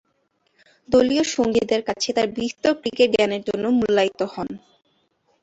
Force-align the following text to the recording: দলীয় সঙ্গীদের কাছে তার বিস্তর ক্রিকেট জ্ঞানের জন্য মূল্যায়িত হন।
দলীয় 0.89 1.25
সঙ্গীদের 1.35 1.81
কাছে 1.87 2.09
তার 2.13 2.27
বিস্তর 2.37 2.71
ক্রিকেট 2.81 3.09
জ্ঞানের 3.15 3.41
জন্য 3.49 3.65
মূল্যায়িত 3.77 4.21
হন। 4.33 4.49